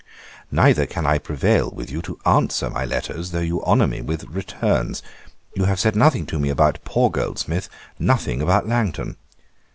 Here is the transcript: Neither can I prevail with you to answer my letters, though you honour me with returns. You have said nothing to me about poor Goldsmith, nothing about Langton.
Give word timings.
Neither 0.51 0.87
can 0.87 1.05
I 1.05 1.19
prevail 1.19 1.69
with 1.69 1.91
you 1.91 2.01
to 2.01 2.17
answer 2.25 2.71
my 2.71 2.85
letters, 2.85 3.29
though 3.29 3.39
you 3.39 3.63
honour 3.63 3.85
me 3.85 4.01
with 4.01 4.23
returns. 4.23 5.03
You 5.55 5.65
have 5.65 5.79
said 5.79 5.95
nothing 5.95 6.25
to 6.25 6.39
me 6.39 6.49
about 6.49 6.79
poor 6.83 7.11
Goldsmith, 7.11 7.69
nothing 7.99 8.41
about 8.41 8.67
Langton. 8.67 9.17